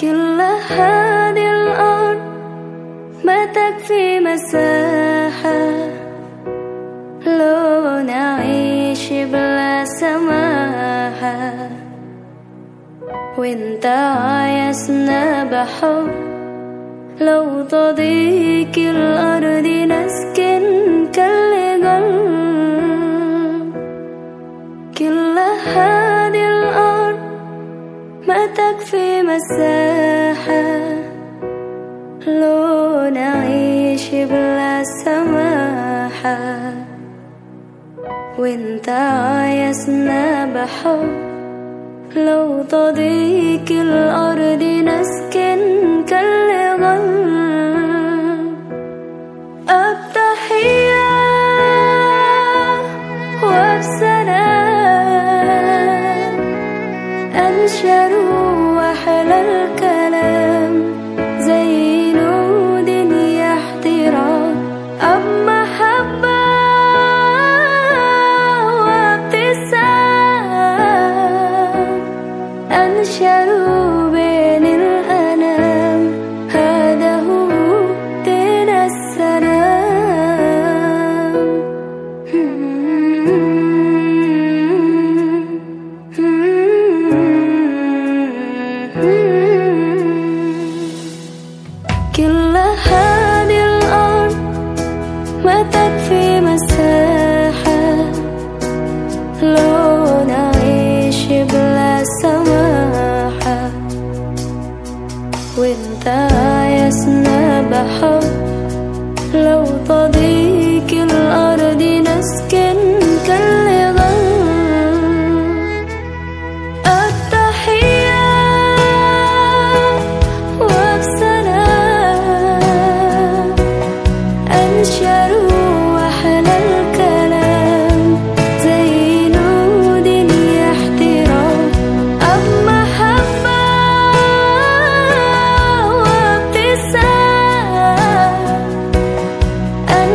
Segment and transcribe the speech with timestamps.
[0.00, 2.20] كل هذه الأرض
[3.24, 5.70] ما تكفي مساحة.
[7.26, 11.68] لو نعيش بلا سماحة.
[13.38, 16.10] وإنت عايزنا بحب.
[17.20, 20.89] لو تضيق الأرض نسكن.
[29.22, 30.80] مساحة
[32.26, 36.72] لو نعيش بلا سماحة.
[38.38, 41.30] وانت عايزنا بحب
[42.16, 44.62] لو تضيق الأرض
[92.20, 94.36] كل هذه الأرض
[95.44, 97.94] ما تكفي مساحة.
[99.42, 103.70] لو نعيش بلا سماحة.
[105.58, 108.09] وانت عايزنا بحب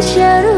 [0.00, 0.57] 陷入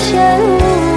[0.00, 0.89] 前无。